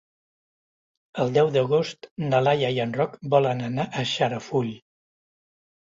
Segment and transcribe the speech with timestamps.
[1.23, 4.73] El deu d'agost na Laia i en Roc volen anar a Xarafull.